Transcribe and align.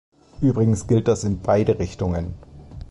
Übrigens 0.41 0.87
gilt 0.87 1.07
das 1.07 1.23
in 1.23 1.41
beide 1.43 1.77
Richtungen. 1.77 2.33